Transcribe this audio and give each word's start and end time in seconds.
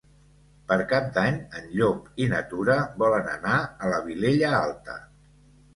Per 0.71 0.77
Cap 0.93 1.11
d'Any 1.17 1.37
en 1.59 1.67
Llop 1.81 2.09
i 2.25 2.27
na 2.33 2.41
Tura 2.55 2.81
volen 3.05 3.33
anar 3.39 3.61
a 3.63 3.95
la 3.95 4.05
Vilella 4.09 4.53
Alta. 4.65 4.99